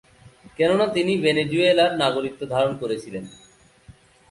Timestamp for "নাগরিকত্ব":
1.97-2.41